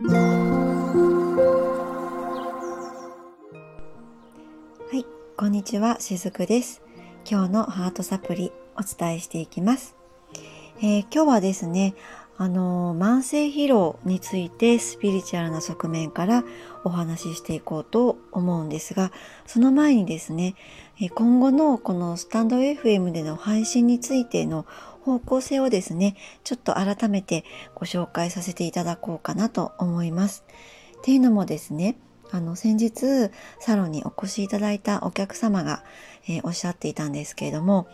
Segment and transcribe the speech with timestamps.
[0.00, 0.06] は
[4.94, 5.04] い
[5.36, 6.82] こんにちはしずくです。
[7.28, 9.96] 今日のハートサプリお伝えしていきます、
[10.78, 11.96] えー、今日はですね
[12.36, 16.44] あの慢性疲労についてスピリチュアルな側面から
[16.84, 19.10] お話ししていこうと思うんですが
[19.46, 20.54] その前にですね
[21.16, 24.64] 今後のこのスタンド FM での配信についての
[25.08, 30.44] 方向性をですねちょっと改めてご紹介させていただこうかなと思います。
[30.98, 31.96] っていうのもですね
[32.30, 35.82] あの先日サロンにお越しいただいたお客様が、
[36.28, 37.88] えー、おっしゃっていたんですけれども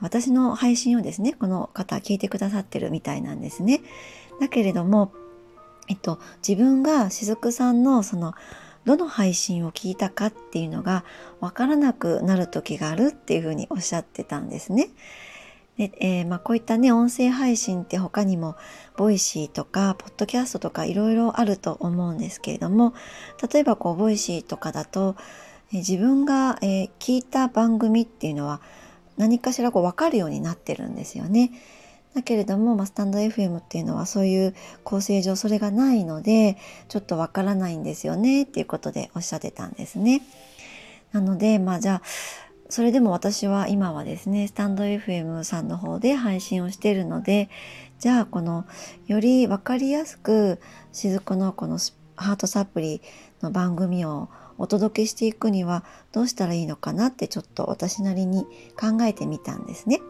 [0.00, 3.80] 私の配信をですね、この方聞いてくださってるみたいなんですね。
[4.40, 5.12] だけれども、
[5.88, 8.34] えっと、自分がしずくさんのその、
[8.84, 11.04] どの配信を聞いたかっていうのが
[11.40, 14.88] わからなくなる時があるっていうふうにおっしゃってたんですね。
[15.78, 18.56] でえー、まあ、こういったね音声配信って他にも
[18.96, 22.94] Voicy とかポッドキャストとかいろいろあると思うんですけれども
[23.52, 25.14] 例えばこう Voicy とかだと、
[25.70, 28.60] えー、自分が、えー、聞いた番組っていうのは
[29.16, 31.52] 何かしらこう分かるようになってるんですよね。
[32.14, 36.56] だけれども、まあ、 stand.fm っていうのはそういう構成上それがないので
[36.88, 40.22] ちょっとわからないんですよねっていうことでおっしゃってたんですね。
[41.12, 47.48] なのでまあじゃあそれでも私は今はですねスタンド FM さんの方で配信をしているので
[47.98, 48.66] じゃあこの
[49.06, 50.60] より分かりやすく
[50.92, 51.78] 雫のこの
[52.16, 53.00] ハートサプリ
[53.42, 58.44] の番組をお届けしていくにはどうしたらいいのかなってちょっと私なりに
[58.78, 60.00] 考えてみたんですね。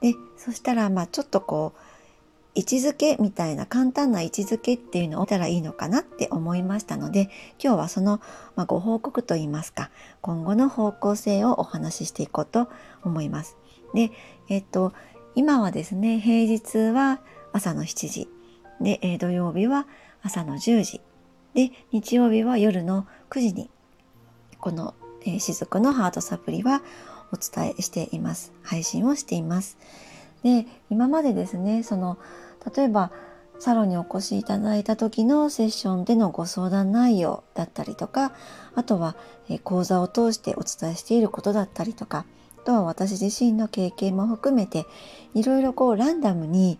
[0.00, 1.80] でそしたらまあちょっとこう
[2.54, 7.30] 位置づけみたいな簡単な位置づけっていうのを見たらいいのかなって思いましたので
[7.62, 8.20] 今日はその、
[8.66, 12.68] ご報告といいますか今後の方向性をお話ししていこうと
[13.02, 13.56] 思います。
[13.94, 14.10] で、
[14.48, 14.92] えっと
[15.34, 17.20] 今はですね平日は
[17.52, 18.28] 朝の7時。
[18.80, 19.86] で、土曜日は
[20.22, 21.00] 朝の10時。
[21.54, 23.70] で日曜日は夜の9時に
[24.60, 26.82] この、えー、雫のハートサプリは
[27.32, 28.52] お伝えしています。
[28.62, 29.78] 配信をしています。
[30.42, 32.18] で今までですねその
[32.74, 33.10] 例えば
[33.60, 38.32] サロンにお越しいただいた時のセッションでのご相談内容だったりとか
[38.74, 39.16] あとは、
[39.64, 42.24] 講座を通してお伝えしていることだったりとか
[42.58, 44.86] あとは私自身の経験も含めて
[45.34, 46.78] いろいろこうランダムに、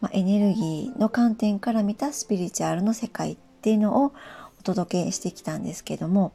[0.00, 4.12] まあ、エネルギーの観点から見たスピリチュアルの世界っていうのを
[4.58, 6.32] お届けしてきたんですけども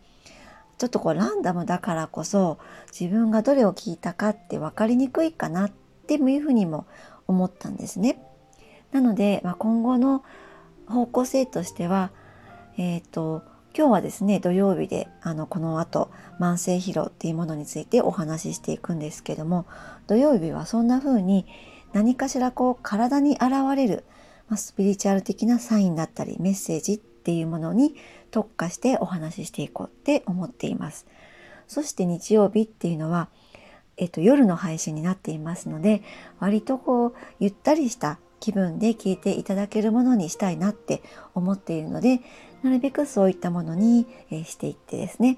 [0.78, 2.58] ちょっとこうランダムだからこそ
[2.98, 6.86] 自分がどれを聞いたかって分かりにくいかなってっていうふうにも
[7.28, 8.22] 思ったんですね。
[8.92, 10.24] なので、まあ、今後の
[10.88, 12.12] 方向性としては、
[12.78, 13.44] えっ、ー、と
[13.76, 19.66] 今日はですね土曜日であのこの後慢性疲労っていうものについてお話ししていくんですけども
[20.06, 21.48] 土曜日はそんな風に
[21.92, 24.04] 何かしらこう体に現れる、
[24.48, 27.96] まあ、スピリチュアル的なサインだったりメッセージっていうものに
[28.30, 31.08] 特化してお話ししていこうって思っています。
[31.68, 33.30] そして日曜日っていうのは、
[33.98, 36.02] えっと、夜の配信になっていますので、
[36.40, 41.02] 割とこう、ゆったりした気分で聞いていただけるものにしたいなって
[41.34, 42.22] 思っているので、
[42.64, 45.38] なるべくそういったものに、えしていってですね、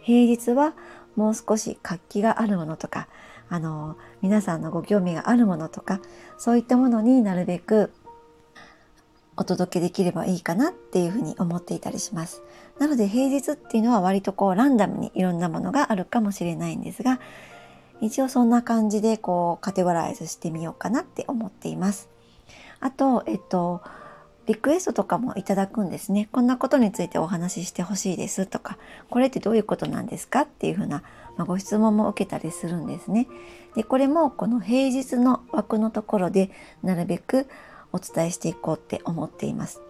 [0.00, 0.74] 平日は
[1.16, 3.08] もう少し活気があるものとか、
[3.48, 6.00] あの、皆さんのご興味があるものとか、
[6.36, 7.92] そういったものになるべく
[9.36, 12.42] お届けできればいいかなっていうふうに思っていたりします。
[12.78, 17.20] なので平日っていうのは割とこうランダムにいろんなものがあるかもしれないんですが、
[18.04, 22.08] 一応そんな感じでこうカテゴライズしてみようかなって思っています。
[22.80, 23.82] あと、えっと、
[24.46, 26.28] リクエストとかもいただくんですね。
[26.30, 28.76] こんなことについてお話ししてほしいですとか、
[29.08, 31.02] これってどういうことなんですかっていうふうな、
[31.38, 33.26] まあ、ご質問も受けたりするんですね。
[33.74, 36.50] で、これもこの平日の枠のところで
[36.82, 37.46] なるべく
[37.92, 39.80] お伝えしていこうって思っています。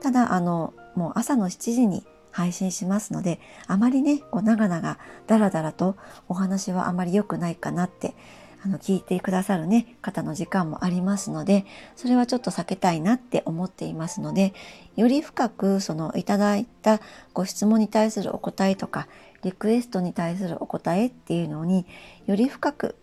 [0.00, 5.96] ただ、あの、もう朝の7時に配信しますので、あまりね、こう長々ダラダラと
[6.28, 8.16] お話はあまり良くないかなって、
[8.64, 11.64] あの、聞いてくださるね、方の時間もありますので、
[11.94, 14.52] それはちょっと避けたいなって思っていますので、
[14.96, 17.00] より深くそのいただいた
[17.34, 19.06] ご質問に対するお答えとか、
[19.44, 21.86] リクエストに対するお答えっていうのに
[22.26, 22.96] より深く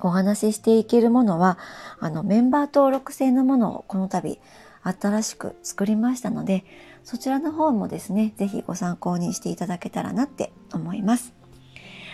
[0.00, 1.58] お話ししていけるものは、
[2.00, 4.40] あの、メンバー登録制のものをこの度
[4.82, 6.64] 新しく作りましたので、
[7.06, 11.32] そちらの方もですね、ぜひご参考にしていただけたらなって思います。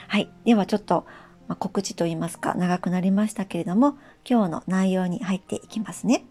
[0.06, 0.30] はい。
[0.44, 1.06] ではちょっと、
[1.48, 3.96] まあ、告知といいますか、長くなりましたけれども、
[4.28, 6.26] 今日の内容に入っていきますね。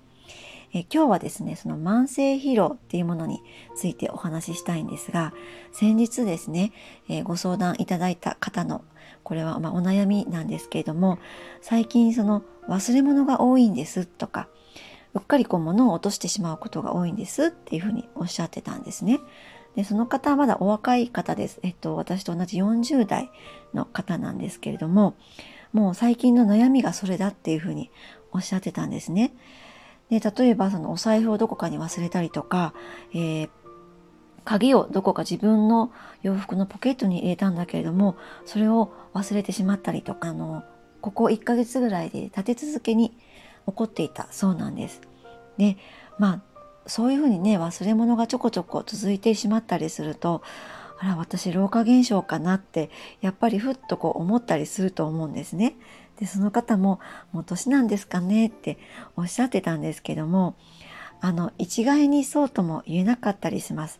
[0.73, 3.41] え今日はですね、その慢性疲労っていうものに
[3.75, 5.33] ついてお話ししたいんですが、
[5.73, 6.71] 先日ですね、
[7.09, 8.83] えご相談いただいた方の
[9.23, 11.19] これはまお悩みなんですけれども
[11.61, 14.47] 最近その忘れ物が多いんですとか
[15.13, 19.19] うっかりこう物を落としてしまうことが多いんですっていうふうにおっしゃってたんですね。
[19.75, 21.59] で、その方はまだお若い方です。
[21.63, 23.29] えっと、私と同じ40代
[23.73, 25.15] の方なんですけれども、
[25.73, 27.89] もう最近の悩みがそれだっていうふうに
[28.31, 29.33] おっしゃってたんですね。
[30.09, 32.73] で、例えばそのお財布をどこかに忘れたりとか、
[33.13, 33.49] えー、
[34.43, 35.91] 鍵をどこか自分の
[36.21, 40.63] 洋服のポケットに入れたんだけれども、それを忘れてしまったりとか、あの、
[40.99, 43.17] ここ1ヶ月ぐらいで立て続けに
[43.67, 45.01] 起こっていたそうなんです。
[45.57, 45.77] で、
[46.17, 46.41] まあ、
[46.87, 50.41] そういうふうにね、忘れ物がちょこちょこ続いてしまったりすると、
[50.99, 52.89] あら、私老化現象かなって、
[53.21, 55.75] やっぱりふっとこう思ったりすると思うんですね。
[56.19, 56.99] で、その方も、
[57.31, 58.77] もう年なんですかねって
[59.15, 60.55] おっしゃってたんですけども、
[61.19, 63.99] あの、一概にそうとも言えなかったりします。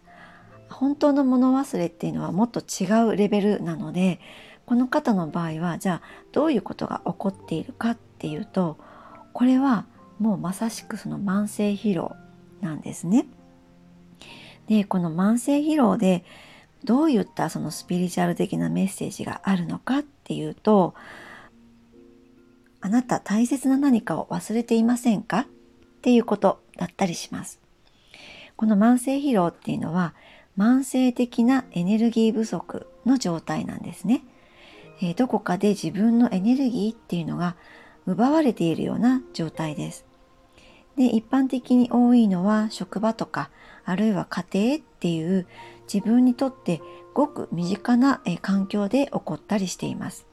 [0.70, 4.20] 本当の物忘れっていうのはもっと違うレベルなので、
[4.66, 8.78] この方の場合は、じゃあどういうことが起こっているかっていうと、
[9.34, 9.86] これは
[10.20, 12.16] もうまさしくその慢性疲労
[12.62, 13.26] なんですね。
[14.68, 16.24] で、この慢性疲労で
[16.84, 20.94] どういったそのスピリチュアル的なメッセージがあるのかっていうと、
[22.82, 25.46] あなた大切な何かを忘れていませんかっ
[26.02, 27.60] ていうことだったりします。
[28.56, 30.14] この慢性疲労っていうのは
[30.58, 34.24] 慢性的なエネルギー不足の状態なんですね。
[35.02, 37.56] えー、どこかで自分のエネルギーっていうのが
[38.06, 40.06] 奪われているような状態です。
[40.98, 43.50] で、一般的に多いのは職場とか、
[43.86, 45.48] あるいは家庭っていう
[45.92, 46.82] 自分にとって
[47.14, 50.26] ごく身近な環境で起こったりしています。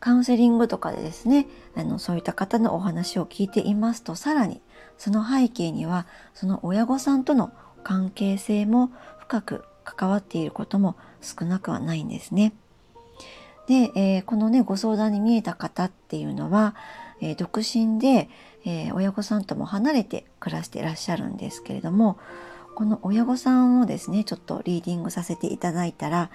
[0.00, 1.46] カウンセリングとかでですね、
[1.76, 4.60] あのそういった方のお話を聞いていますと、さらに
[4.96, 7.52] その背景には、その親御さんとの
[7.82, 12.52] 関係性も深く関わっていることも少なくはないんですね。
[13.68, 16.74] で、えー、このね、ご相談に見えた方っていうのは、
[17.20, 18.30] えー、独身で、
[18.64, 22.18] えー、親御さんとも離れて暮らしていらっしゃるんですけれども、
[22.74, 26.30] この親御さんをですね、ちょっとリーディングさせていただいたら、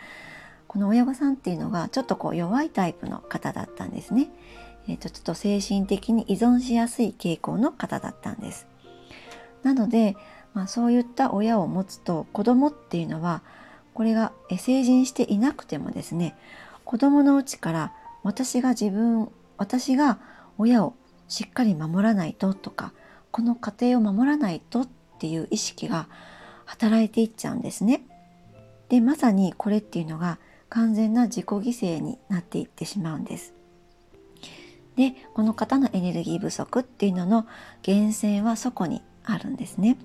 [0.68, 4.30] この親御さんっていうのがちょっとこう弱いタイプの方だったんですね。
[4.88, 8.68] えーと、ちょっと精神的に依存しやすい傾向の方だったんです。
[9.64, 10.16] なので、
[10.54, 13.42] まあ、そういった親を持つと子供っていうのは
[13.94, 16.36] これが成人していなくてもですね
[16.86, 17.94] 子供のうちから
[18.24, 20.20] 私が自分私が
[20.58, 20.96] 親を
[21.28, 22.94] しっかり守らないととか
[23.32, 24.90] この家庭を守らないとっ
[25.20, 26.08] ていう意識が
[26.66, 28.06] 働いていっちゃうんですね。
[28.90, 30.38] でまさにこれっていうのが
[30.70, 33.54] 完全な自己犠牲になっていってしまうんです。
[34.96, 37.48] でこの方のエネルギー不足っていうのの
[37.86, 39.98] 源泉はそこにあるんですね。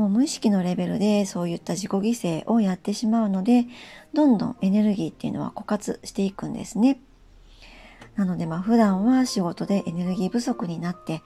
[0.00, 3.66] もう無意識のレベルでそういった自己犠牲をやってしまうので
[4.14, 6.98] どんどんエネルギーっていうのは枯渇していくんですね。
[8.16, 11.22] なのでまあ普段は仕事でエネルギー不足になって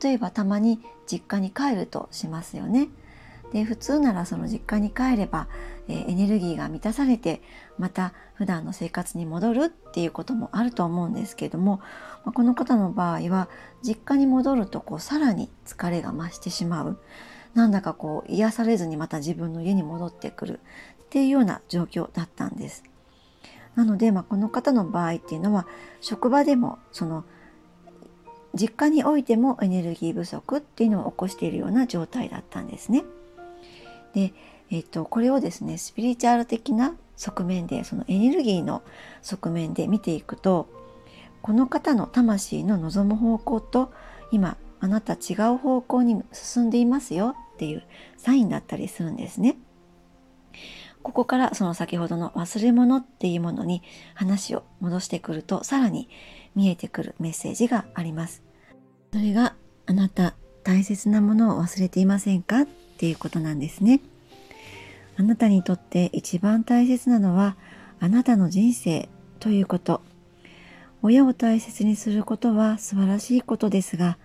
[0.00, 0.78] 例えばたまに
[1.10, 2.88] 実家に帰るとしますよね。
[3.52, 5.48] で普通ならその実家に帰れば、
[5.88, 7.42] えー、エネルギーが満たされて
[7.78, 11.80] また普段の生活に戻るっていうこともあると思うんですけども、
[12.24, 13.48] まあ、この方の場合は
[13.82, 16.98] 実家に戻るとこうさらに疲れが増してしまう
[17.54, 20.60] なんだかこう癒されずにまた自分の家に戻ってくる
[21.04, 22.84] っていうような状況だったんです。
[23.76, 25.66] なので、まあ、この方の場合っていうのは
[26.00, 27.24] 職場でもその
[28.54, 33.04] 実家においてもエネルギー不足っていうのを起こしているような状態だったんですね。
[34.14, 34.32] で、
[34.70, 38.82] えっ、と、これをですね、スピリチュアル的な側面で、そのエネルギーの
[39.22, 40.68] 側面で見ていくと、
[41.42, 43.92] この方の魂の望む方向と、
[44.30, 47.84] 今、あなた違う方向に進んでいますよっていう
[48.16, 49.56] サインだったりするんですね。
[51.02, 53.82] ここからその先ほどの忘れ物っていうものに
[54.14, 56.08] 話を戻してくるとさらに
[56.54, 58.42] 見えてくるメッセージがあります。
[59.12, 59.54] それが
[59.86, 64.00] あなた大切なものを忘れていませんかっていうことなんですね。
[65.16, 67.56] あなたにとって一番大切なのは
[68.00, 69.08] あなたの人生
[69.40, 70.02] ということ。
[71.02, 74.16] 親を大切にすることは素晴らしいことですが、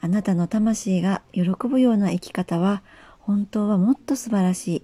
[0.00, 2.82] あなたの魂が喜ぶような生き方は
[3.18, 4.82] 本当はもっと素晴らしい。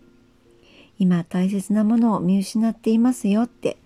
[0.98, 3.76] 今大切なものを見失っていますよって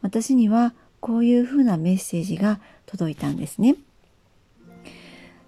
[0.00, 3.76] 私にはこういうふうなメッセージが届いたんですね。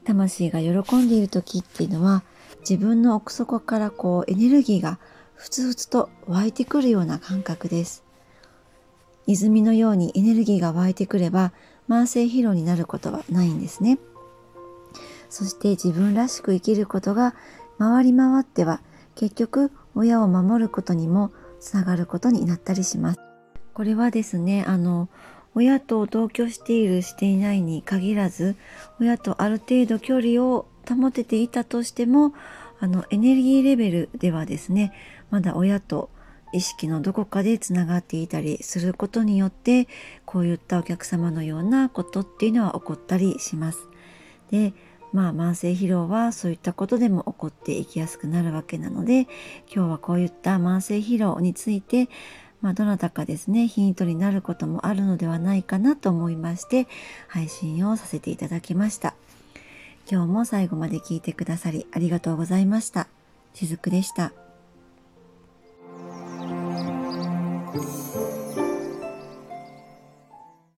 [0.05, 2.23] 魂が喜んでいる時っていうのは
[2.61, 4.99] 自分の奥底からこうエネルギーが
[5.35, 8.05] ふつふつと湧いてくるような感覚です。
[9.27, 11.53] 泉のようにエネルギーが湧いてくれば
[11.89, 13.99] 慢性疲労になることはないんですね。
[15.29, 17.35] そして自分らしく生きることが
[17.79, 18.81] 回り回っては
[19.15, 23.21] 結局親を守ることにもつながることになったりします。
[23.75, 25.09] これはですね、あの、
[25.55, 28.55] 親と同居しているしていないに限らず
[29.01, 32.33] 親とある程度距離を保てていたとしても
[32.79, 34.93] あのエネルギーレベルではですね
[35.31, 36.11] まだ親と
[36.53, 39.89] 意識のどこかでつながっていたりすることによって
[40.25, 43.89] こういったお客様のようなことっていうのは起こったりします。
[44.51, 44.73] で
[45.13, 49.23] まあ慢性疲労はそういったことでも起こっていきやすくなるわけなので
[49.73, 52.09] 今日はこういった慢性疲労について
[52.61, 56.89] まあ、どなたかですねヒントになることもあるのではないかなと思いまして
[57.29, 59.15] 配信をさせていただきました
[60.11, 63.07] 今日も最後まで聞いてくださりありがとうございました
[63.55, 64.48] しずくでした。